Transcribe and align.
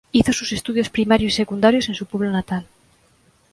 Hizo 0.11 0.33
sus 0.33 0.51
estudios 0.51 0.89
primarios 0.89 1.31
y 1.33 1.35
secundarios 1.35 1.87
en 1.87 1.93
su 1.93 2.07
pueblo 2.07 2.31
natal. 2.31 2.65